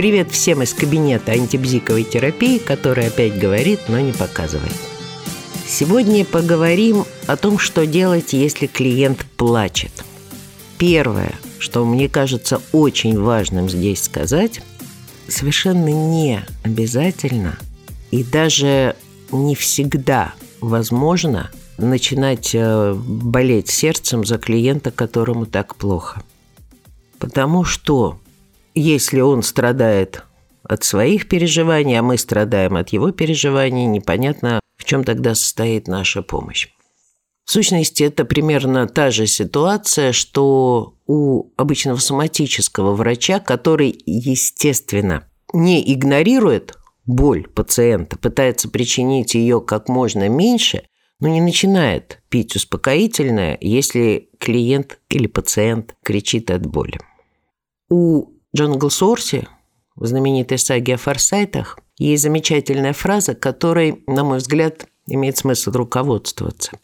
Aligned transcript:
Привет 0.00 0.30
всем 0.30 0.62
из 0.62 0.72
кабинета 0.72 1.32
антибзиковой 1.32 2.04
терапии, 2.04 2.56
который 2.56 3.08
опять 3.08 3.38
говорит, 3.38 3.80
но 3.88 4.00
не 4.00 4.12
показывает. 4.12 4.72
Сегодня 5.66 6.24
поговорим 6.24 7.04
о 7.26 7.36
том, 7.36 7.58
что 7.58 7.84
делать, 7.84 8.32
если 8.32 8.66
клиент 8.66 9.26
плачет. 9.36 9.92
Первое, 10.78 11.34
что 11.58 11.84
мне 11.84 12.08
кажется 12.08 12.62
очень 12.72 13.20
важным 13.20 13.68
здесь 13.68 14.04
сказать, 14.04 14.62
совершенно 15.28 15.88
не 15.88 16.46
обязательно 16.62 17.58
и 18.10 18.24
даже 18.24 18.96
не 19.32 19.54
всегда 19.54 20.32
возможно 20.62 21.50
начинать 21.76 22.54
э, 22.54 22.94
болеть 22.94 23.68
сердцем 23.68 24.24
за 24.24 24.38
клиента, 24.38 24.92
которому 24.92 25.44
так 25.44 25.76
плохо. 25.76 26.22
Потому 27.18 27.64
что 27.64 28.18
если 28.74 29.20
он 29.20 29.42
страдает 29.42 30.24
от 30.62 30.84
своих 30.84 31.28
переживаний, 31.28 31.98
а 31.98 32.02
мы 32.02 32.18
страдаем 32.18 32.76
от 32.76 32.90
его 32.90 33.10
переживаний, 33.10 33.86
непонятно, 33.86 34.60
в 34.76 34.84
чем 34.84 35.04
тогда 35.04 35.34
состоит 35.34 35.88
наша 35.88 36.22
помощь. 36.22 36.68
В 37.44 37.50
сущности, 37.52 38.04
это 38.04 38.24
примерно 38.24 38.86
та 38.86 39.10
же 39.10 39.26
ситуация, 39.26 40.12
что 40.12 40.94
у 41.06 41.50
обычного 41.56 41.96
соматического 41.96 42.94
врача, 42.94 43.40
который, 43.40 44.00
естественно, 44.06 45.24
не 45.52 45.92
игнорирует 45.92 46.76
боль 47.06 47.48
пациента, 47.48 48.16
пытается 48.16 48.68
причинить 48.68 49.34
ее 49.34 49.60
как 49.60 49.88
можно 49.88 50.28
меньше, 50.28 50.84
но 51.18 51.28
не 51.28 51.40
начинает 51.40 52.22
пить 52.28 52.54
успокоительное, 52.54 53.58
если 53.60 54.30
клиент 54.38 55.00
или 55.08 55.26
пациент 55.26 55.96
кричит 56.04 56.50
от 56.50 56.64
боли. 56.66 57.00
У 57.90 58.28
Джонгл 58.54 58.90
Сорси 58.90 59.46
в 59.94 60.06
знаменитой 60.06 60.58
саге 60.58 60.94
о 60.94 60.98
форсайтах 60.98 61.78
есть 61.98 62.22
замечательная 62.22 62.92
фраза, 62.92 63.34
которой, 63.34 64.02
на 64.06 64.24
мой 64.24 64.38
взгляд, 64.38 64.86
имеет 65.06 65.36
смысл 65.36 65.70
руководствоваться. 65.72 66.78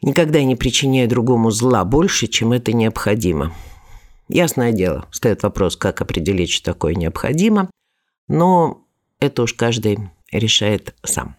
«Никогда 0.00 0.42
не 0.42 0.54
причиняй 0.56 1.06
другому 1.06 1.50
зла 1.50 1.84
больше, 1.84 2.26
чем 2.26 2.52
это 2.52 2.72
необходимо». 2.72 3.52
Ясное 4.28 4.72
дело, 4.72 5.06
стоит 5.10 5.42
вопрос, 5.42 5.76
как 5.76 6.00
определить, 6.02 6.50
что 6.50 6.72
такое 6.72 6.94
необходимо, 6.94 7.70
но 8.28 8.86
это 9.20 9.42
уж 9.42 9.54
каждый 9.54 9.98
решает 10.30 10.94
сам. 11.02 11.34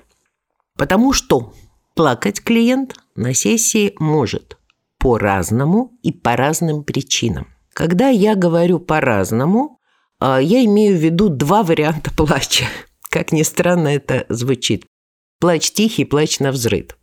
Потому 0.76 1.14
что 1.14 1.54
плакать 1.94 2.42
клиент 2.42 2.96
на 3.16 3.34
сессии 3.34 3.96
может 4.00 4.58
по-разному 4.98 5.94
и 6.02 6.12
по 6.12 6.36
разным 6.36 6.84
причинам. 6.84 7.48
Когда 7.80 8.10
я 8.10 8.36
говорю 8.36 8.78
по-разному, 8.80 9.80
а, 10.20 10.42
я 10.42 10.66
имею 10.66 10.98
в 10.98 11.00
виду 11.00 11.30
два 11.30 11.64
варианта 11.64 12.12
плача. 12.14 12.66
Как 13.10 13.32
ни 13.32 13.42
странно 13.42 13.88
это 13.88 14.26
звучит. 14.28 14.86
Плач 15.40 15.72
тихий, 15.72 16.04
плач 16.04 16.42
на 16.42 16.52
взрыв. 16.52 16.98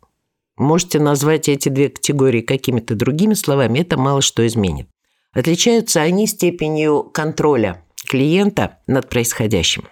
Можете 0.55 0.99
назвать 0.99 1.49
эти 1.49 1.69
две 1.69 1.89
категории 1.89 2.41
какими-то 2.41 2.93
другими 2.93 3.33
словами, 3.33 3.79
это 3.79 3.97
мало 3.97 4.21
что 4.21 4.45
изменит. 4.45 4.87
Отличаются 5.33 6.01
они 6.01 6.27
степенью 6.27 7.09
контроля 7.11 7.83
клиента 8.07 8.77
над 8.85 9.09
происходящим. 9.09 9.87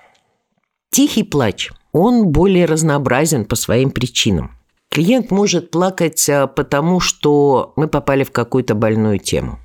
Тихий 0.92 1.24
плач, 1.24 1.72
он 1.94 2.28
более 2.28 2.66
разнообразен 2.66 3.46
по 3.46 3.56
своим 3.56 3.90
причинам. 3.90 4.52
Клиент 4.92 5.32
может 5.32 5.72
плакать 5.72 6.30
а, 6.30 6.46
потому, 6.46 7.00
что 7.00 7.74
мы 7.76 7.88
попали 7.88 8.24
в 8.24 8.30
какую-то 8.32 8.76
больную 8.76 9.18
тему. 9.18 9.58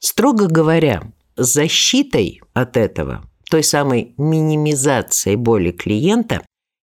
Строго 0.00 0.46
говоря, 0.46 1.02
защитой 1.36 2.40
от 2.54 2.78
этого, 2.78 3.22
той 3.50 3.62
самой 3.62 4.14
минимизацией 4.16 5.36
боли 5.36 5.72
клиента, 5.72 6.42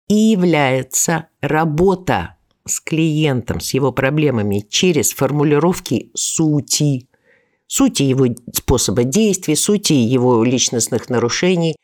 и 0.08 0.14
является 0.14 1.26
работа 1.42 2.36
с 2.66 2.80
клиентом, 2.80 3.60
с 3.60 3.74
его 3.74 3.92
проблемами 3.92 4.64
через 4.68 5.12
формулировки 5.12 6.10
сути, 6.14 7.06
сути 7.66 8.02
его 8.02 8.28
способа 8.54 9.04
действий, 9.04 9.56
сути 9.56 9.92
его 9.92 10.42
личностных 10.42 11.10
нарушений 11.10 11.76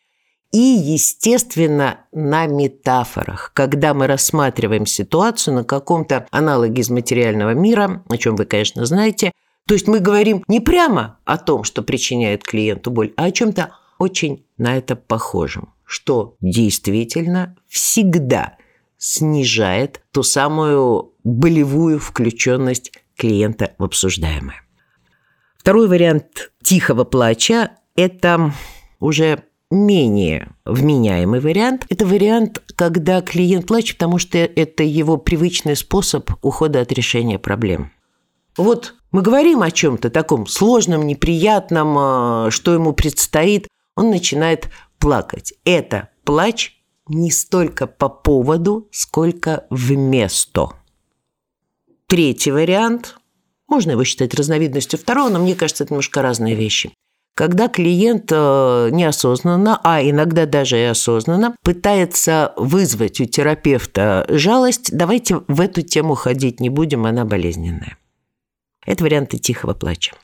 и, 0.51 0.59
естественно, 0.59 2.07
на 2.11 2.47
метафорах, 2.47 3.53
когда 3.55 3.93
мы 3.93 4.07
рассматриваем 4.07 4.87
ситуацию 4.87 5.55
на 5.55 5.65
каком-то 5.65 6.27
аналоге 6.31 6.81
из 6.81 6.89
материального 6.89 7.53
мира, 7.53 8.03
о 8.09 8.17
чем 8.17 8.35
вы, 8.35 8.47
конечно, 8.47 8.87
знаете– 8.87 9.33
то 9.69 9.75
есть 9.75 9.87
мы 9.87 10.01
говорим 10.01 10.43
не 10.49 10.61
прямо 10.61 11.19
о 11.27 11.37
том, 11.37 11.63
что 11.63 11.83
причиняет 11.83 12.43
клиенту 12.43 12.91
боль, 12.91 13.13
а 13.19 13.25
о 13.25 13.31
чем-то 13.31 13.77
очень 13.99 14.47
на 14.57 14.79
это 14.79 14.97
похожем, 14.97 15.75
что 15.85 16.37
действительно 16.41 17.55
всегда 17.67 18.57
снижает 18.97 20.01
ту 20.11 20.23
самую 20.23 21.13
болевую 21.23 21.99
включенность 21.99 22.93
клиента 23.15 23.75
в 23.77 23.85
обсуждаемое. 23.85 24.63
Второй 25.59 25.87
вариант 25.87 26.51
тихого 26.63 27.05
плача– 27.05 27.73
это 27.95 28.55
уже 29.01 29.45
менее 29.71 30.49
вменяемый 30.65 31.41
вариант. 31.41 31.85
Это 31.91 32.07
вариант, 32.07 32.63
когда 32.75 33.21
клиент 33.21 33.67
плачет, 33.67 33.99
потому 33.99 34.17
что 34.17 34.39
это 34.39 34.83
его 34.83 35.19
привычный 35.19 35.77
способ 35.77 36.31
ухода 36.41 36.81
от 36.81 36.91
решения 36.91 37.39
проблем. 37.39 37.93
Вот 38.57 38.95
мы 39.11 39.23
говорим 39.23 39.63
о 39.63 39.71
чем-то 39.71 40.11
таком 40.11 40.47
сложном, 40.47 41.07
неприятном, 41.07 41.97
а, 41.99 42.51
что 42.51 42.75
ему 42.75 42.93
предстоит, 42.93 43.69
он 43.97 44.11
начинает 44.11 44.71
плакать. 44.99 45.55
Это 45.65 46.11
плач 46.25 46.77
не 47.09 47.31
столько 47.31 47.87
по 47.87 48.09
поводу, 48.09 48.89
сколько 48.91 49.67
вместо. 49.71 50.71
Третий 52.07 52.51
вариант, 52.51 53.17
можно 53.67 53.93
его 53.93 54.05
считать 54.05 54.35
разновидностью 54.35 54.99
второго, 54.99 55.31
но 55.31 55.39
мне 55.39 55.55
кажется, 55.55 55.85
это 55.85 55.95
немножко 55.95 56.23
разные 56.23 56.55
вещи. 56.55 56.93
Когда 57.35 57.69
клиент 57.69 58.31
а, 58.31 58.89
неосознанно, 58.91 59.81
а 59.85 60.03
иногда 60.03 60.45
даже 60.45 60.79
и 60.79 60.83
осознанно, 60.83 61.57
пытается 61.63 62.53
вызвать 62.57 63.21
у 63.21 63.25
терапевта 63.25 64.27
жалость, 64.29 64.91
давайте 64.95 65.43
в 65.49 65.61
эту 65.61 65.83
тему 65.83 66.15
ходить 66.15 66.61
не 66.61 66.69
будем, 66.69 67.07
она 67.07 67.25
болезненная. 67.25 67.97
Это 68.89 69.05
варианты 69.05 69.37
тихого 69.37 69.75
плача. 69.75 70.15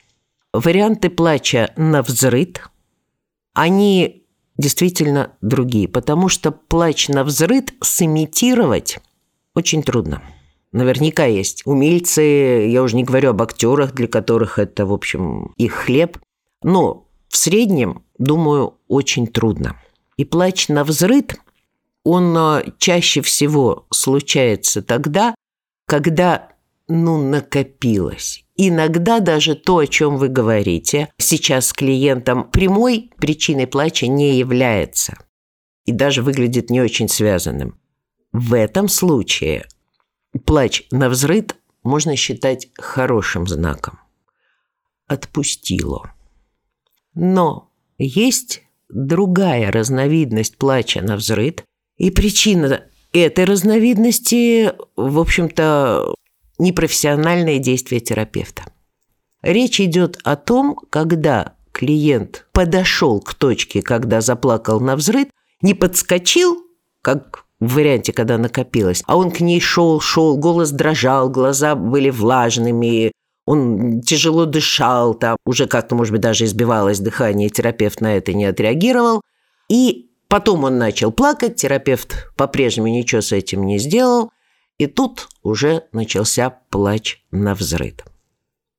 Варианты 0.54 1.10
плача 1.10 1.74
на 1.76 2.00
взрыд, 2.00 2.62
они 3.52 4.24
действительно 4.56 5.32
другие, 5.42 5.86
потому 5.86 6.30
что 6.30 6.50
плач 6.50 7.08
на 7.08 7.24
взрыд 7.24 7.74
сымитировать 7.82 9.00
очень 9.54 9.82
трудно. 9.82 10.22
Наверняка 10.72 11.26
есть 11.26 11.66
умельцы, 11.66 12.22
я 12.22 12.82
уже 12.82 12.96
не 12.96 13.04
говорю 13.04 13.30
об 13.30 13.42
актерах, 13.42 13.92
для 13.92 14.08
которых 14.08 14.58
это, 14.58 14.86
в 14.86 14.94
общем, 14.94 15.52
их 15.58 15.74
хлеб. 15.74 16.16
Но 16.62 17.06
в 17.28 17.36
среднем, 17.36 18.02
думаю, 18.16 18.78
очень 18.88 19.26
трудно. 19.26 19.78
И 20.16 20.24
плач 20.24 20.68
на 20.68 20.84
взрыд, 20.84 21.34
он 22.02 22.34
а, 22.34 22.64
чаще 22.78 23.20
всего 23.20 23.84
случается 23.90 24.80
тогда, 24.80 25.34
когда 25.86 26.53
ну, 26.88 27.18
накопилось. 27.18 28.44
Иногда 28.56 29.20
даже 29.20 29.54
то, 29.54 29.78
о 29.78 29.86
чем 29.86 30.16
вы 30.16 30.28
говорите, 30.28 31.08
сейчас 31.18 31.68
с 31.68 31.72
клиентом 31.72 32.50
прямой 32.50 33.10
причиной 33.16 33.66
плача 33.66 34.06
не 34.06 34.36
является 34.38 35.16
и 35.84 35.92
даже 35.92 36.22
выглядит 36.22 36.70
не 36.70 36.80
очень 36.80 37.08
связанным. 37.08 37.78
В 38.32 38.54
этом 38.54 38.88
случае 38.88 39.66
плач 40.44 40.84
на 40.90 41.08
взрыв 41.08 41.46
можно 41.82 42.16
считать 42.16 42.68
хорошим 42.78 43.46
знаком. 43.46 43.98
Отпустило. 45.06 46.12
Но 47.14 47.70
есть 47.98 48.62
другая 48.88 49.70
разновидность 49.70 50.56
плача 50.56 51.02
на 51.02 51.16
взрыв, 51.16 51.56
и 51.96 52.10
причина 52.10 52.84
этой 53.12 53.44
разновидности, 53.44 54.72
в 54.96 55.18
общем-то, 55.20 56.14
непрофессиональные 56.64 57.58
действия 57.60 58.00
терапевта. 58.00 58.64
Речь 59.42 59.80
идет 59.80 60.18
о 60.24 60.36
том, 60.36 60.76
когда 60.90 61.54
клиент 61.72 62.46
подошел 62.52 63.20
к 63.20 63.34
точке, 63.34 63.82
когда 63.82 64.20
заплакал 64.20 64.80
на 64.80 64.96
взрыв, 64.96 65.28
не 65.60 65.74
подскочил, 65.74 66.56
как 67.02 67.44
в 67.60 67.74
варианте, 67.74 68.12
когда 68.12 68.38
накопилось, 68.38 69.02
а 69.06 69.16
он 69.16 69.30
к 69.30 69.40
ней 69.40 69.60
шел, 69.60 70.00
шел, 70.00 70.36
голос 70.36 70.70
дрожал, 70.70 71.28
глаза 71.28 71.74
были 71.74 72.10
влажными, 72.10 73.12
он 73.46 74.00
тяжело 74.00 74.46
дышал, 74.46 75.14
там 75.14 75.36
уже 75.44 75.66
как-то, 75.66 75.94
может 75.94 76.12
быть, 76.12 76.22
даже 76.22 76.46
избивалось 76.46 77.00
дыхание, 77.00 77.50
терапевт 77.50 78.00
на 78.00 78.16
это 78.16 78.32
не 78.32 78.46
отреагировал. 78.46 79.20
И 79.68 80.10
потом 80.28 80.64
он 80.64 80.78
начал 80.78 81.12
плакать, 81.12 81.56
терапевт 81.56 82.30
по-прежнему 82.36 82.88
ничего 82.88 83.20
с 83.20 83.32
этим 83.32 83.66
не 83.66 83.78
сделал– 83.78 84.30
и 84.78 84.86
тут 84.86 85.28
уже 85.42 85.84
начался 85.92 86.50
плач 86.70 87.24
на 87.30 87.54
взрыв. 87.54 87.94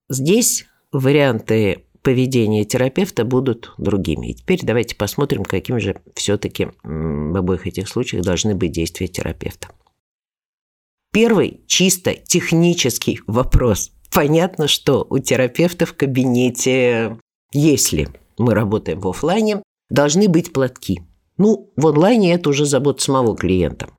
Здесь 0.10 0.66
варианты 0.92 1.86
поведения 2.02 2.64
терапевта 2.66 3.26
будут 3.26 3.74
другими. 3.80 4.28
И 4.28 4.34
теперь 4.36 4.60
давайте 4.62 4.96
посмотрим, 4.96 5.44
каким 5.44 5.80
же 5.80 6.00
все-таки 6.14 6.68
в 6.84 7.38
обоих 7.38 7.66
этих 7.66 7.90
случаях 7.90 8.24
должны 8.24 8.54
быть 8.54 8.72
действия 8.72 9.08
терапевта. 9.08 9.70
Первый 11.12 11.62
чисто 11.66 12.14
технический 12.14 13.22
вопрос. 13.26 13.92
Понятно, 14.14 14.68
что 14.68 15.08
у 15.10 15.18
терапевта 15.18 15.86
в 15.86 15.94
кабинете, 15.94 17.18
если 17.52 18.08
мы 18.38 18.54
работаем 18.54 19.00
в 19.00 19.08
офлайне, 19.08 19.64
должны 19.90 20.28
быть 20.28 20.54
платки. 20.54 21.02
Ну, 21.38 21.72
в 21.76 21.88
онлайне 21.88 22.34
это 22.34 22.50
уже 22.50 22.66
забота 22.66 23.02
самого 23.02 23.36
клиента. 23.36 23.90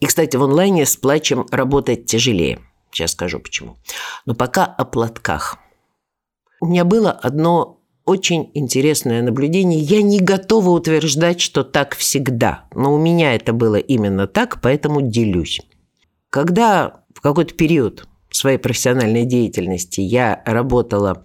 И, 0.00 0.06
кстати, 0.06 0.36
в 0.36 0.42
онлайне 0.42 0.86
с 0.86 0.96
плачем 0.96 1.46
работать 1.50 2.06
тяжелее. 2.06 2.60
Сейчас 2.90 3.12
скажу 3.12 3.40
почему. 3.40 3.76
Но 4.26 4.34
пока 4.34 4.64
о 4.64 4.84
платках. 4.84 5.58
У 6.60 6.66
меня 6.66 6.84
было 6.84 7.10
одно 7.10 7.80
очень 8.04 8.50
интересное 8.54 9.22
наблюдение. 9.22 9.80
Я 9.80 10.02
не 10.02 10.18
готова 10.18 10.70
утверждать, 10.70 11.40
что 11.40 11.62
так 11.62 11.94
всегда, 11.94 12.64
но 12.74 12.94
у 12.94 12.98
меня 12.98 13.34
это 13.34 13.52
было 13.52 13.76
именно 13.76 14.26
так, 14.26 14.60
поэтому 14.62 15.02
делюсь. 15.02 15.60
Когда 16.30 17.04
в 17.14 17.20
какой-то 17.20 17.54
период 17.54 18.08
своей 18.30 18.58
профессиональной 18.58 19.24
деятельности 19.24 20.00
я 20.00 20.42
работала 20.46 21.24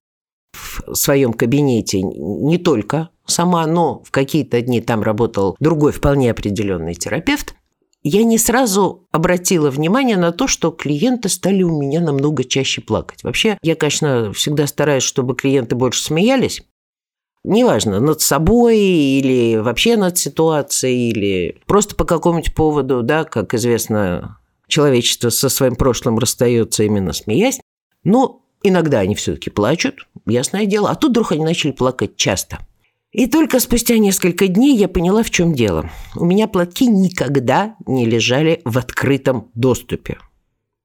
в 0.54 0.94
своем 0.96 1.34
кабинете 1.34 2.02
не 2.02 2.58
только 2.58 3.10
сама, 3.26 3.66
но 3.66 4.04
в 4.04 4.12
какие-то 4.12 4.62
дни 4.62 4.82
там 4.82 5.02
работал 5.02 5.56
другой 5.60 5.92
вполне 5.92 6.32
определенный 6.32 6.96
терапевт, 6.96 7.56
я 8.04 8.24
не 8.24 8.38
сразу 8.38 9.08
обратила 9.12 9.70
внимание 9.70 10.18
на 10.18 10.32
то, 10.32 10.48
что 10.48 10.72
клиенты 10.72 11.30
стали 11.30 11.64
у 11.64 11.82
меня 11.82 12.02
намного 12.02 12.44
чаще 12.44 12.82
плакать. 12.82 13.24
Вообще, 13.24 13.58
я, 13.62 13.76
конечно, 13.76 14.34
всегда 14.34 14.68
стараюсь, 14.68 15.04
чтобы 15.04 15.36
клиенты 15.36 15.76
больше 15.76 16.04
смеялись. 16.04 16.64
Неважно, 17.46 18.00
над 18.00 18.22
собой 18.22 18.78
или 18.80 19.58
вообще 19.58 19.98
над 19.98 20.18
ситуацией, 20.18 21.10
или 21.10 21.62
просто 21.66 21.96
по 21.96 22.06
какому-нибудь 22.06 22.54
поводу, 22.54 23.04
да, 23.04 23.24
как 23.24 23.54
известно, 23.54 24.38
человечество 24.68 25.30
со 25.30 25.50
своим 25.50 25.76
прошлым 25.76 26.20
расстается 26.20 26.84
именно 26.84 27.14
смеясь. 27.14 27.60
Но 28.04 28.42
иногда 28.64 29.00
они 29.00 29.16
все-таки 29.16 29.50
плачут, 29.50 30.08
ясное 30.26 30.66
дело. 30.66 30.90
А 30.90 30.96
тут 30.96 31.12
вдруг 31.12 31.32
они 31.32 31.44
начали 31.44 31.72
плакать 31.72 32.16
часто– 32.18 32.60
и 33.14 33.28
только 33.28 33.60
спустя 33.60 34.00
несколько 34.00 34.48
дней 34.48 34.76
я 34.76 34.88
поняла, 34.88 35.22
в 35.22 35.30
чем 35.30 35.54
дело. 35.54 35.92
У 36.16 36.26
меня 36.26 36.48
платки 36.48 36.88
никогда 36.88 37.76
не 37.86 38.06
лежали 38.06 38.62
в 38.66 38.76
открытом 38.80 39.52
доступе. 39.54 40.18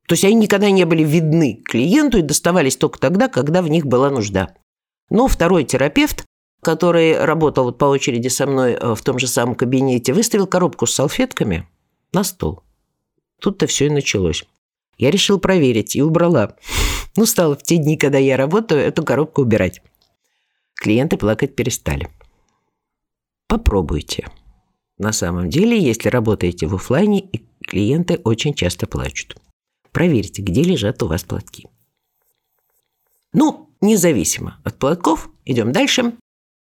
То 0.07 0.13
есть 0.13 0.25
они 0.25 0.35
никогда 0.35 0.71
не 0.71 0.85
были 0.85 1.03
видны 1.05 1.63
клиенту 1.65 2.19
и 2.19 2.23
доставались 2.23 2.77
только 2.77 2.99
тогда, 2.99 3.29
когда 3.29 3.63
в 3.63 3.69
них 3.69 3.87
была 3.87 4.11
нужда. 4.11 4.55
Но 5.09 5.27
второй 5.27 5.65
терапевт, 5.65 6.27
который 6.63 7.25
работал 7.25 7.65
вот 7.65 7.79
по 7.79 7.87
очереди 7.87 8.29
со 8.29 8.47
мной 8.47 8.73
э, 8.73 8.95
в 8.95 9.01
том 9.01 9.19
же 9.19 9.27
самом 9.27 9.55
кабинете, 9.55 10.13
выставил 10.13 10.47
коробку 10.47 10.87
с 10.87 10.95
салфетками 10.95 11.67
на 12.13 12.25
стол. 12.25 12.63
Тут-то 13.41 13.67
все 13.67 13.87
и 13.87 13.91
началось. 13.91 14.45
Я 14.99 15.11
решил 15.11 15.39
проверить 15.39 15.97
и 15.97 16.03
убрала. 16.03 16.57
Ну, 17.17 17.25
стала 17.25 17.57
в 17.57 17.63
те 17.63 17.79
дни, 17.79 17.97
когда 17.97 18.19
я 18.19 18.37
работаю, 18.37 18.83
эту 18.83 19.03
коробку 19.03 19.43
убирать. 19.43 19.81
Клиенты 20.75 21.17
плакать 21.17 21.57
перестали. 21.57 22.09
Попробуйте. 23.49 24.29
На 24.99 25.13
самом 25.13 25.49
деле, 25.49 25.81
если 25.81 26.11
работаете 26.11 26.67
в 26.67 26.75
офлайне, 26.75 27.31
клиенты 27.67 28.21
очень 28.25 28.55
часто 28.55 28.87
плачут. 28.87 29.37
Проверьте, 29.91 30.43
где 30.43 30.63
лежат 30.63 31.03
у 31.03 31.09
вас 31.09 31.25
платки. 31.25 31.67
Ну, 33.33 33.71
независимо 33.81 34.61
от 34.65 34.79
платков, 34.79 35.31
идем 35.45 35.73
дальше. 35.73 36.13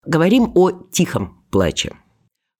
Говорим 0.04 0.52
о 0.54 0.70
тихом 0.70 1.44
плаче. 1.50 1.94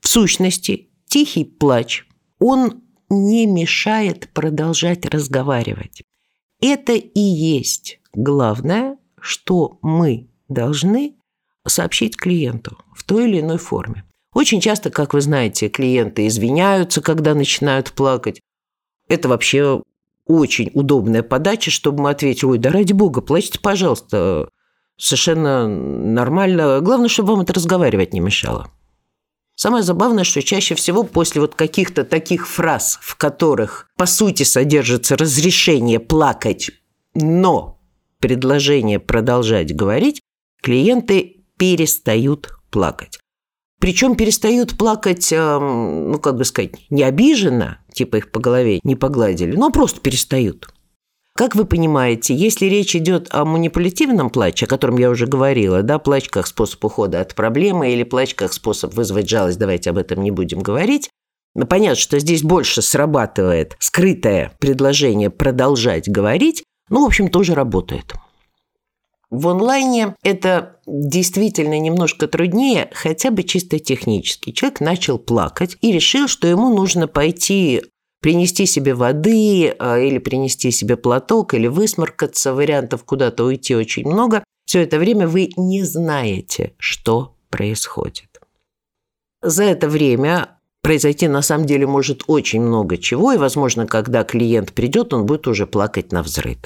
В 0.01 0.09
сущности, 0.09 0.91
тихий 1.07 1.45
плач, 1.45 2.07
он 2.39 2.83
не 3.09 3.47
мешает 3.47 4.31
продолжать 4.35 5.07
разговаривать. 5.07 6.03
Это 6.61 6.93
и 6.93 7.21
есть 7.21 8.01
главное, 8.13 8.99
что 9.21 9.79
мы 9.81 10.29
должны 10.49 11.17
сообщить 11.67 12.17
клиенту 12.17 12.79
в 12.95 13.05
той 13.05 13.29
или 13.29 13.41
иной 13.41 13.59
форме. 13.59 14.05
Очень 14.38 14.61
часто, 14.61 14.90
как 14.90 15.14
вы 15.14 15.20
знаете, 15.20 15.69
клиенты 15.69 16.29
извиняются, 16.29 17.00
когда 17.00 17.35
начинают 17.35 17.90
плакать. 17.90 18.40
Это 19.08 19.29
вообще 19.29 19.82
очень 20.26 20.70
удобная 20.75 21.25
подача, 21.25 21.73
чтобы 21.73 22.05
мы 22.05 22.11
ответили, 22.11 22.46
ой, 22.46 22.58
да 22.58 22.70
ради 22.70 22.93
бога, 22.93 23.20
плачьте, 23.20 23.58
пожалуйста, 23.58 24.49
совершенно 24.96 25.67
нормально. 25.67 26.79
Главное, 26.81 27.08
чтобы 27.08 27.32
вам 27.32 27.40
это 27.40 27.52
разговаривать 27.52 28.12
не 28.12 28.20
мешало. 28.20 28.70
Самое 29.56 29.82
забавное, 29.82 30.23
что 30.23 30.40
чаще 30.40 30.76
всего 30.76 31.02
после 31.02 31.40
вот 31.40 31.56
каких-то 31.56 32.05
таких 32.05 32.46
фраз, 32.46 33.00
в 33.02 33.17
которых 33.17 33.88
по 33.96 34.06
сути 34.06 34.44
содержится 34.44 35.17
разрешение 35.17 35.99
плакать, 35.99 36.70
но 37.12 37.81
предложение 38.20 39.00
продолжать 39.00 39.75
говорить, 39.75 40.23
клиенты 40.62 41.44
перестают 41.56 42.50
плакать. 42.70 43.19
Причем 43.81 44.17
перестают 44.17 44.77
плакать, 44.77 45.33
эм, 45.33 46.11
ну, 46.13 46.19
как 46.19 46.37
бы 46.37 46.45
сказать, 46.45 46.73
не 46.91 47.03
обиженно, 47.05 47.79
типа 47.93 48.17
их 48.17 48.33
по 48.33 48.41
голове 48.41 48.81
не 48.83 48.97
погладили, 48.97 49.55
но 49.55 49.71
просто 49.71 50.01
перестают. 50.01 50.69
Как 51.37 51.55
вы 51.55 51.65
понимаете, 51.65 52.35
если 52.35 52.67
речь 52.67 52.97
идет 52.97 53.29
о 53.31 53.45
манипулятивном 53.45 54.31
плаче, 54.31 54.67
о 54.67 54.69
котором 54.69 54.99
я 54.99 55.09
уже 55.09 55.27
говорила, 55.27 55.85
да, 55.85 56.01
плач 56.01 56.29
как 56.29 56.49
способ 56.49 56.85
ухода 56.85 57.21
от 57.21 57.37
проблемы 57.37 57.93
или 57.93 58.03
плач 58.03 58.35
как 58.35 58.53
способ 58.53 58.93
вызвать 58.95 59.29
жалость, 59.29 59.59
давайте 59.59 59.91
об 59.91 59.99
этом 59.99 60.21
не 60.21 60.33
будем 60.33 60.59
говорить, 60.59 61.11
но 61.55 61.65
понятно, 61.65 61.95
что 61.95 62.19
здесь 62.19 62.43
больше 62.43 62.83
срабатывает 62.83 63.77
скрытое 63.79 64.53
предложение 64.59 65.31
продолжать 65.31 66.09
говорить, 66.09 66.65
ну, 66.91 67.05
в 67.05 67.07
общем, 67.07 67.29
тоже 67.29 67.55
работает. 67.55 68.15
В 69.31 69.49
онлайне 69.49 70.17
это 70.23 70.81
действительно 70.87 71.79
немножко 71.79 72.29
труднее, 72.29 72.91
хотя 72.95 73.31
бы 73.31 73.43
чисто 73.43 73.79
технически. 73.79 74.53
Человек 74.53 74.81
начал 74.81 75.19
плакать 75.19 75.77
и 75.83 75.93
решил, 75.93 76.29
что 76.29 76.49
ему 76.49 76.75
нужно 76.75 77.09
пойти 77.09 77.83
принести 78.21 78.67
себе 78.67 78.95
воды 78.95 79.75
а, 79.79 79.99
или 79.99 80.19
принести 80.19 80.71
себе 80.71 80.97
платок, 80.97 81.55
или 81.55 81.67
высморкаться, 81.67 82.55
вариантов 82.55 83.05
куда-то 83.05 83.45
уйти 83.45 83.76
очень 83.76 84.09
много. 84.09 84.43
Все 84.64 84.83
это 84.83 84.99
время 84.99 85.29
вы 85.29 85.50
не 85.57 85.83
знаете, 85.83 86.75
что 86.79 87.37
происходит. 87.50 88.41
За 89.43 89.62
это 89.64 89.88
время 89.88 90.59
произойти 90.83 91.29
на 91.29 91.43
самом 91.43 91.67
деле 91.67 91.87
может 91.87 92.23
очень 92.26 92.62
много 92.62 92.97
чего, 92.97 93.33
и, 93.33 93.38
возможно, 93.38 93.87
когда 93.87 94.25
клиент 94.25 94.73
придет, 94.73 95.12
он 95.12 95.26
будет 95.26 95.47
уже 95.47 95.67
плакать 95.67 96.12
на 96.12 96.23
взрыв. 96.23 96.59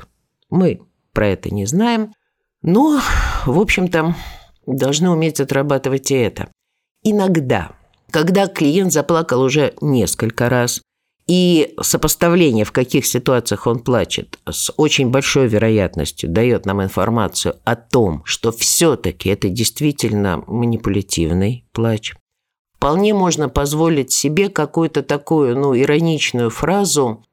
Мы 0.48 0.80
про 1.12 1.28
это 1.28 1.52
не 1.52 1.66
знаем, 1.66 2.12
но, 2.62 3.00
в 3.46 3.58
общем-то, 3.58 4.14
должны 4.66 5.10
уметь 5.10 5.40
отрабатывать 5.40 6.10
и 6.10 6.14
это. 6.14 6.48
Иногда, 7.02 7.72
когда 8.10 8.46
клиент 8.46 8.92
заплакал 8.92 9.42
уже 9.42 9.74
несколько 9.80 10.48
раз, 10.48 10.80
и 11.28 11.74
сопоставление, 11.80 12.64
в 12.64 12.72
каких 12.72 13.06
ситуациях 13.06 13.66
он 13.66 13.78
плачет, 13.78 14.38
с 14.48 14.72
очень 14.76 15.10
большой 15.10 15.46
вероятностью 15.46 16.28
дает 16.28 16.66
нам 16.66 16.82
информацию 16.82 17.56
о 17.64 17.76
том, 17.76 18.22
что 18.24 18.50
все-таки 18.50 19.30
это 19.30 19.48
действительно 19.48 20.42
манипулятивный 20.46 21.64
плач. 21.72 22.14
Вполне 22.76 23.14
можно 23.14 23.48
позволить 23.48 24.10
себе 24.10 24.48
какую-то 24.48 25.02
такую, 25.02 25.56
ну, 25.56 25.78
ироничную 25.78 26.50
фразу 26.50 27.24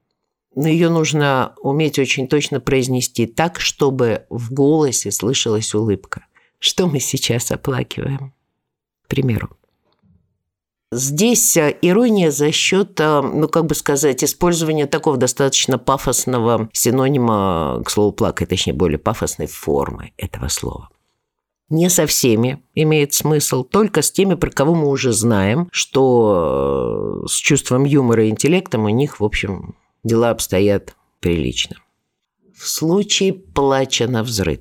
ее 0.56 0.90
нужно 0.90 1.54
уметь 1.62 2.00
очень 2.00 2.28
точно 2.28 2.60
произнести 2.60 3.26
так, 3.28 3.60
чтобы 3.60 4.26
в 4.30 4.52
голосе 4.52 5.12
слышалась 5.12 5.74
улыбка. 5.74 6.26
Что 6.60 6.88
мы 6.88 7.00
сейчас 7.00 7.52
оплакиваем? 7.52 8.34
К 9.04 9.08
примеру. 9.08 9.50
Здесь 10.92 11.56
э, 11.56 11.78
ирония 11.84 12.32
за 12.32 12.52
счет, 12.52 13.00
э, 13.00 13.22
ну, 13.22 13.48
как 13.48 13.68
бы 13.68 13.76
сказать, 13.76 14.24
использования 14.24 14.88
такого 14.88 15.18
достаточно 15.18 15.78
пафосного 15.78 16.68
синонима 16.74 17.84
к 17.86 17.92
слову 17.92 18.12
плакать, 18.12 18.50
точнее, 18.50 18.74
более 18.74 18.98
пафосной 18.98 19.46
формы 19.46 20.14
этого 20.18 20.48
слова. 20.48 20.90
Не 21.70 21.92
со 21.92 22.08
всеми 22.08 22.64
имеет 22.74 23.14
смысл, 23.14 23.64
только 23.64 24.02
с 24.02 24.12
теми, 24.12 24.34
про 24.34 24.50
кого 24.50 24.74
мы 24.74 24.88
уже 24.88 25.14
знаем, 25.14 25.70
что 25.72 27.22
э, 27.24 27.28
с 27.28 27.36
чувством 27.36 27.84
юмора 27.84 28.26
и 28.26 28.30
интеллектом 28.30 28.86
у 28.86 28.90
них, 28.90 29.20
в 29.20 29.24
общем, 29.24 29.76
дела 30.04 30.32
обстоят 30.32 30.96
прилично. 31.20 31.78
В 32.54 32.68
случае 32.68 33.34
плача 33.34 34.08
на 34.08 34.24
взрыв, 34.24 34.60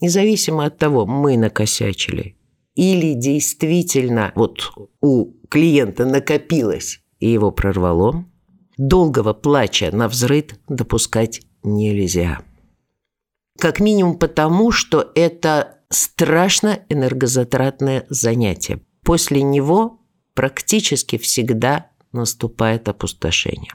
независимо 0.00 0.64
от 0.64 0.78
того, 0.78 1.06
мы 1.06 1.36
накосячили 1.36 2.36
или 2.78 3.14
действительно 3.14 4.30
вот 4.36 4.72
у 5.00 5.32
клиента 5.48 6.06
накопилось 6.06 7.00
и 7.18 7.28
его 7.28 7.50
прорвало, 7.50 8.24
долгого 8.76 9.32
плача 9.34 9.90
на 9.92 10.06
взрыв 10.06 10.44
допускать 10.68 11.42
нельзя. 11.64 12.40
Как 13.58 13.80
минимум 13.80 14.16
потому, 14.16 14.70
что 14.70 15.10
это 15.16 15.78
страшно 15.90 16.80
энергозатратное 16.88 18.06
занятие. 18.08 18.80
После 19.02 19.42
него 19.42 20.00
практически 20.34 21.18
всегда 21.18 21.90
наступает 22.12 22.88
опустошение. 22.88 23.72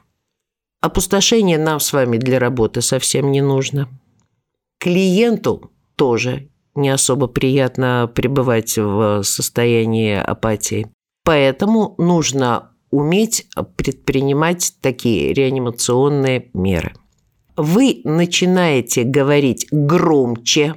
Опустошение 0.84 1.58
нам 1.58 1.80
с 1.80 1.94
вами 1.94 2.18
для 2.18 2.40
работы 2.40 2.82
совсем 2.82 3.32
не 3.32 3.40
нужно. 3.40 3.88
Клиенту 4.80 5.72
тоже 5.96 6.50
не 6.75 6.90
особо 6.90 7.28
приятно 7.28 8.12
пребывать 8.13 8.78
в 8.78 9.24
состоянии 9.24 10.13
апатии. 10.13 10.88
Поэтому 11.24 11.96
нужно 11.98 12.74
уметь 12.92 13.48
предпринимать 13.78 14.74
такие 14.82 15.32
реанимационные 15.32 16.50
меры. 16.54 16.94
Вы 17.56 18.02
начинаете 18.04 19.04
говорить 19.06 19.68
громче, 19.72 20.75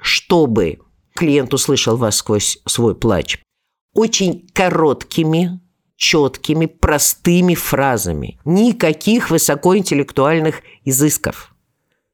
чтобы 0.00 0.78
клиент 1.14 1.52
услышал 1.52 1.98
вас 1.98 2.16
сквозь 2.16 2.62
свой 2.64 2.94
плач, 2.94 3.42
очень 3.94 4.48
короткими, 4.54 5.60
четкими, 6.04 6.66
простыми 6.66 7.54
фразами. 7.54 8.38
Никаких 8.44 9.30
высокоинтеллектуальных 9.30 10.60
изысков. 10.84 11.54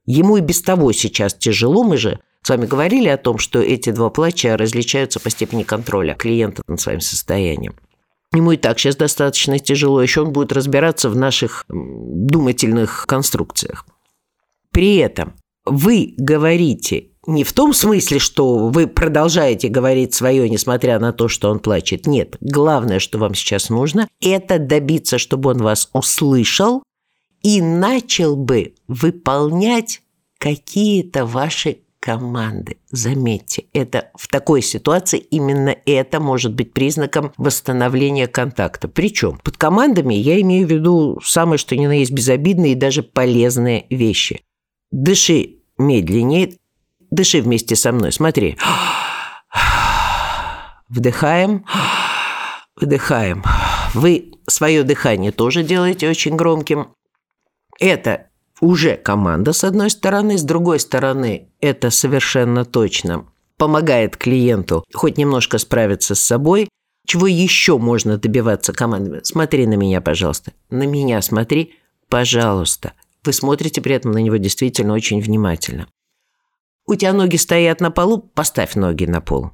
Ему 0.07 0.37
и 0.37 0.41
без 0.41 0.63
того 0.63 0.93
сейчас 0.93 1.35
тяжело, 1.35 1.83
мы 1.83 1.97
же 1.97 2.21
с 2.43 2.49
вами 2.49 2.67
говорили 2.67 3.09
о 3.09 3.19
том, 3.19 3.39
что 3.39 3.61
эти 3.61 3.91
два 3.91 4.09
плача 4.11 4.57
различаются 4.57 5.19
по 5.19 5.29
степени 5.29 5.65
контроля 5.65 6.15
клиента 6.15 6.63
над 6.69 6.81
своим 6.81 7.01
состоянием. 7.01 7.75
Ему 8.33 8.53
и 8.53 8.57
так 8.57 8.79
сейчас 8.79 8.95
достаточно 8.95 9.59
тяжело, 9.59 10.01
еще 10.01 10.23
он 10.23 10.33
будет 10.33 10.53
разбираться 10.53 11.11
в 11.11 11.17
наших 11.17 11.65
думательных 11.69 13.07
конструкциях. 13.09 13.87
При 14.71 14.99
этом 14.99 15.35
вы 15.65 16.15
говорите 16.17 17.10
не 17.27 17.45
в 17.45 17.53
том 17.53 17.73
смысле, 17.75 18.19
что 18.19 18.69
вы 18.69 18.87
продолжаете 18.87 19.69
говорить 19.69 20.15
свое, 20.15 20.49
несмотря 20.49 20.99
на 20.99 21.13
то, 21.13 21.29
что 21.29 21.51
он 21.51 21.59
плачет. 21.59 22.07
Нет, 22.07 22.37
главное, 22.41 22.99
что 22.99 23.19
вам 23.19 23.35
сейчас 23.35 23.69
нужно, 23.69 24.09
это 24.21 24.59
добиться, 24.59 25.19
чтобы 25.19 25.51
он 25.51 25.59
вас 25.59 25.91
услышал 25.93 26.83
и 27.43 27.61
начал 27.61 28.37
бы 28.37 28.75
выполнять 28.89 30.03
какие-то 30.39 31.27
ваши 31.27 31.79
команды. 32.01 32.79
Заметьте, 32.91 33.67
это 33.75 34.11
в 34.17 34.27
такой 34.29 34.63
ситуации 34.63 35.19
именно 35.19 35.77
это 35.85 36.19
может 36.19 36.55
быть 36.55 36.73
признаком 36.73 37.33
восстановления 37.37 38.27
контакта. 38.27 38.89
Причем 38.89 39.39
под 39.45 39.59
командами 39.59 40.15
я 40.15 40.41
имею 40.41 40.67
в 40.67 40.71
виду 40.71 41.21
самое 41.23 41.59
что 41.59 41.77
ни 41.77 41.87
на 41.87 41.99
есть 41.99 42.13
безобидные 42.13 42.73
и 42.73 42.77
даже 42.77 43.03
полезные 43.03 43.85
вещи. 43.91 44.41
Дыши 44.91 45.57
медленнее, 45.77 46.55
дыши 47.11 47.41
вместе 47.41 47.77
со 47.77 47.93
мной, 47.93 48.13
смотри. 48.13 48.57
Вдыхаем, 50.89 51.65
выдыхаем. 52.81 53.45
Вы 53.95 54.33
свое 54.49 54.83
дыхание 54.83 55.33
тоже 55.33 55.63
делаете 55.63 56.09
очень 56.09 56.37
громким. 56.37 56.89
Это 57.79 58.27
уже 58.61 58.97
команда 58.97 59.53
с 59.53 59.65
одной 59.65 59.91
стороны, 59.91 60.37
с 60.37 60.43
другой 60.43 60.81
стороны 60.81 61.49
это 61.61 61.91
совершенно 61.91 62.65
точно 62.65 63.27
помогает 63.57 64.17
клиенту 64.17 64.85
хоть 64.95 65.19
немножко 65.19 65.59
справиться 65.59 66.15
с 66.15 66.21
собой. 66.21 66.69
Чего 67.07 67.27
еще 67.27 67.79
можно 67.79 68.19
добиваться 68.19 68.73
командами? 68.73 69.21
Смотри 69.23 69.67
на 69.67 69.75
меня, 69.75 70.01
пожалуйста. 70.01 70.53
На 70.71 70.85
меня 70.85 71.21
смотри, 71.23 71.75
пожалуйста. 72.09 72.93
Вы 73.25 73.33
смотрите 73.33 73.81
при 73.81 73.95
этом 73.95 74.13
на 74.13 74.19
него 74.19 74.37
действительно 74.37 74.95
очень 74.95 75.21
внимательно. 75.21 75.89
У 76.91 76.97
тебя 76.97 77.13
ноги 77.13 77.37
стоят 77.37 77.81
на 77.81 77.93
полу, 77.93 78.19
поставь 78.19 78.75
ноги 78.75 79.05
на 79.05 79.21
пол. 79.21 79.53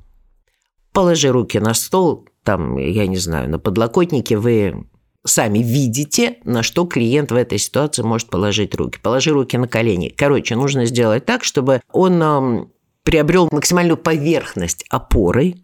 Положи 0.92 1.28
руки 1.28 1.58
на 1.58 1.74
стол, 1.74 2.26
там, 2.42 2.78
я 2.78 3.06
не 3.06 3.18
знаю, 3.18 3.50
на 3.50 3.58
подлокотнике 3.58 4.38
вы 4.38 4.86
сами 5.22 5.58
видите, 5.58 6.38
на 6.44 6.62
что 6.62 6.86
клиент 6.86 7.30
в 7.30 7.34
этой 7.34 7.58
ситуации 7.58 8.00
может 8.00 8.30
положить 8.30 8.74
руки. 8.74 8.98
Положи 9.02 9.32
руки 9.32 9.58
на 9.58 9.68
колени. 9.68 10.08
Короче, 10.08 10.56
нужно 10.56 10.86
сделать 10.86 11.26
так, 11.26 11.44
чтобы 11.44 11.82
он 11.92 12.22
э, 12.22 12.64
приобрел 13.02 13.50
максимальную 13.52 13.98
поверхность 13.98 14.86
опоры. 14.88 15.56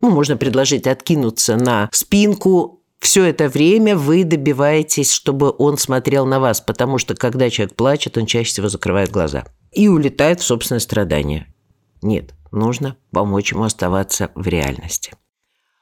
Ну, 0.00 0.08
можно 0.08 0.38
предложить 0.38 0.86
откинуться 0.86 1.56
на 1.56 1.90
спинку. 1.92 2.80
Все 3.00 3.24
это 3.24 3.50
время 3.50 3.98
вы 3.98 4.24
добиваетесь, 4.24 5.12
чтобы 5.12 5.54
он 5.58 5.76
смотрел 5.76 6.24
на 6.24 6.40
вас, 6.40 6.62
потому 6.62 6.96
что 6.96 7.14
когда 7.14 7.50
человек 7.50 7.76
плачет, 7.76 8.16
он 8.16 8.24
чаще 8.24 8.48
всего 8.48 8.70
закрывает 8.70 9.10
глаза 9.10 9.44
и 9.72 9.88
улетает 9.88 10.40
в 10.40 10.44
собственное 10.44 10.80
страдание. 10.80 11.52
Нет, 12.02 12.34
нужно 12.52 12.96
помочь 13.10 13.52
ему 13.52 13.64
оставаться 13.64 14.30
в 14.34 14.46
реальности. 14.46 15.14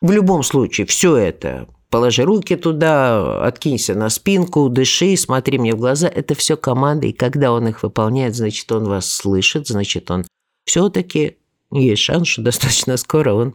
В 0.01 0.11
любом 0.11 0.43
случае, 0.43 0.87
все 0.87 1.17
это 1.17 1.69
положи 1.91 2.25
руки 2.25 2.57
туда, 2.57 3.45
откинься 3.47 3.95
на 3.95 4.11
спинку, 4.11 4.69
дыши, 4.69 5.17
смотри 5.17 5.59
мне 5.59 5.75
в 5.75 5.79
глаза. 5.79 6.09
Это 6.09 6.35
все 6.35 6.57
команда, 6.57 7.07
и 7.07 7.13
когда 7.13 7.53
он 7.53 7.69
их 7.69 7.83
выполняет, 7.83 8.35
значит, 8.35 8.71
он 8.73 8.85
вас 8.85 9.11
слышит, 9.11 9.69
значит, 9.69 10.11
он 10.11 10.27
все-таки 10.65 11.39
есть 11.73 12.03
шанс, 12.03 12.29
что 12.29 12.43
достаточно 12.43 12.97
скоро 12.97 13.33
он 13.33 13.55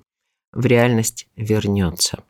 в 0.51 0.65
реальность 0.65 1.27
вернется. 1.35 2.23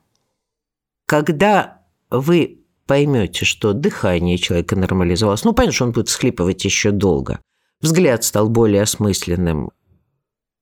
Когда 1.07 1.81
вы 2.09 2.59
поймете, 2.85 3.45
что 3.45 3.73
дыхание 3.73 4.37
человека 4.37 4.75
нормализовалось, 4.75 5.43
ну, 5.43 5.53
понятно, 5.53 5.73
что 5.73 5.85
он 5.85 5.91
будет 5.91 6.09
всхлипывать 6.09 6.63
еще 6.65 6.91
долго, 6.91 7.39
взгляд 7.81 8.23
стал 8.23 8.49
более 8.49 8.83
осмысленным. 8.83 9.71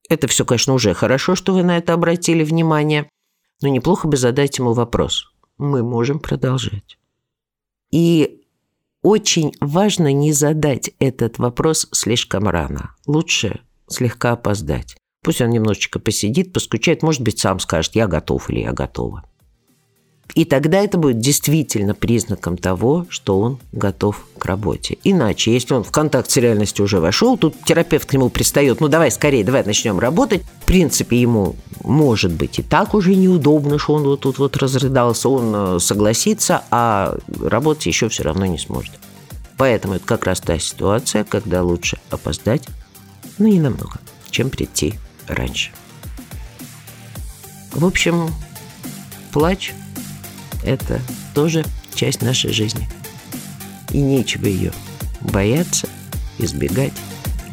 Это 0.09 0.27
все, 0.27 0.45
конечно, 0.45 0.73
уже 0.73 0.93
хорошо, 0.93 1.35
что 1.35 1.53
вы 1.53 1.63
на 1.63 1.77
это 1.77 1.93
обратили 1.93 2.43
внимание, 2.43 3.09
но 3.61 3.67
неплохо 3.67 4.07
бы 4.07 4.17
задать 4.17 4.57
ему 4.57 4.73
вопрос 4.73 5.29
мы 5.59 5.83
можем 5.83 6.19
продолжать. 6.19 6.97
И 7.91 8.41
очень 9.03 9.53
важно 9.59 10.11
не 10.11 10.33
задать 10.33 10.91
этот 10.99 11.37
вопрос 11.37 11.87
слишком 11.91 12.47
рано. 12.47 12.95
Лучше 13.05 13.59
слегка 13.87 14.31
опоздать. 14.31 14.95
Пусть 15.21 15.41
он 15.41 15.49
немножечко 15.49 15.99
посидит, 15.99 16.53
поскучает, 16.53 17.03
может 17.03 17.21
быть, 17.21 17.39
сам 17.39 17.59
скажет, 17.59 17.95
я 17.95 18.07
готов 18.07 18.49
или 18.49 18.61
я 18.61 18.71
готова. 18.71 19.29
И 20.35 20.45
тогда 20.45 20.79
это 20.79 20.97
будет 20.97 21.19
действительно 21.19 21.95
признаком 21.95 22.55
того, 22.55 23.07
что 23.09 23.39
он 23.39 23.59
готов 23.71 24.25
к 24.37 24.45
работе. 24.45 24.97
Иначе, 25.03 25.51
если 25.51 25.73
он 25.73 25.83
в 25.83 25.91
контакт 25.91 26.29
с 26.29 26.37
реальностью 26.37 26.85
уже 26.85 26.99
вошел, 26.99 27.37
тут 27.37 27.55
терапевт 27.65 28.07
к 28.07 28.13
нему 28.13 28.29
пристает, 28.29 28.79
ну 28.79 28.87
давай 28.87 29.11
скорее, 29.11 29.43
давай 29.43 29.65
начнем 29.65 29.97
работать. 29.97 30.43
В 30.61 30.65
принципе, 30.65 31.19
ему 31.19 31.55
может 31.83 32.31
быть 32.31 32.59
и 32.59 32.61
так 32.61 32.93
уже 32.93 33.15
неудобно, 33.15 33.79
что 33.79 33.95
он 33.95 34.03
вот 34.03 34.21
тут 34.21 34.37
вот 34.37 34.55
разрыдался, 34.57 35.29
он 35.29 35.53
э, 35.55 35.79
согласится, 35.79 36.63
а 36.69 37.17
работать 37.41 37.87
еще 37.87 38.07
все 38.07 38.23
равно 38.23 38.45
не 38.45 38.59
сможет. 38.59 38.93
Поэтому 39.57 39.95
это 39.95 40.05
как 40.05 40.25
раз 40.25 40.39
та 40.39 40.59
ситуация, 40.59 41.23
когда 41.23 41.63
лучше 41.63 41.97
опоздать, 42.11 42.67
но 43.39 43.47
не 43.47 43.59
намного, 43.59 43.99
чем 44.29 44.51
прийти 44.51 44.93
раньше. 45.27 45.71
В 47.71 47.83
общем, 47.83 48.29
плач– 49.31 49.73
это 50.63 50.99
тоже 51.33 51.65
часть 51.93 52.21
нашей 52.21 52.51
жизни. 52.51 52.89
И 53.91 53.99
нечего 53.99 54.45
ее 54.45 54.71
бояться, 55.21 55.89
избегать, 56.37 56.93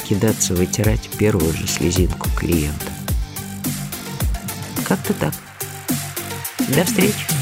кидаться 0.08 0.54
вытирать 0.54 1.08
первую 1.18 1.52
же 1.52 1.66
слезинку 1.66 2.28
клиента. 2.36 2.86
Как-то 4.86 5.14
так. 5.14 5.34
До 6.68 6.84
встречи. 6.84 7.35